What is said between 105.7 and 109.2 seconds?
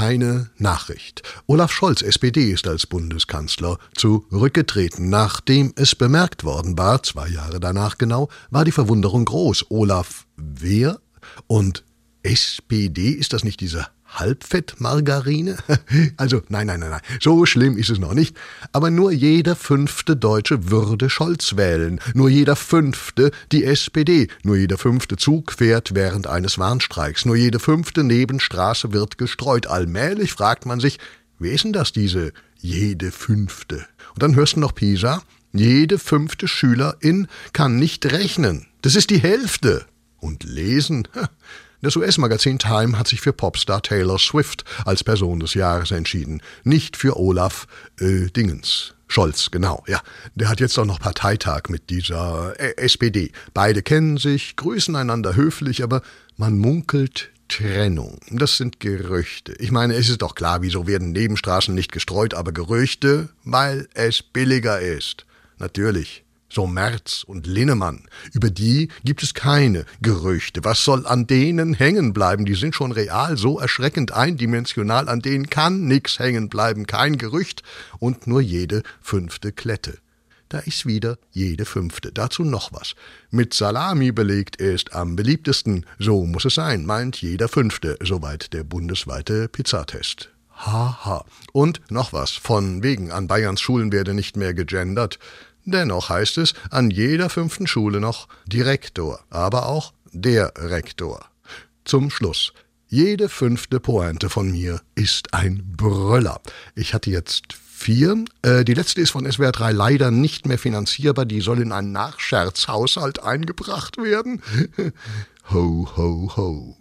Brüller. Ich hatte jetzt vier. Äh, die letzte ist